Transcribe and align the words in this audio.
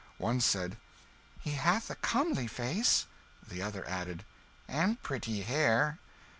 One 0.17 0.41
said 0.41 0.77
"He 1.41 1.51
hath 1.51 1.91
a 1.91 1.95
comely 1.95 2.47
face." 2.47 3.05
The 3.47 3.61
other 3.61 3.87
added 3.87 4.25
"And 4.67 4.99
pretty 5.03 5.41
hair." 5.43 5.99